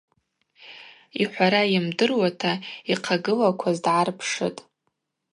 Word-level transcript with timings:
Йхӏвара 1.21 1.61
йымдыруата 1.73 2.51
йхъагылакваз 2.91 3.77
дгӏарпшытӏ. 3.85 4.59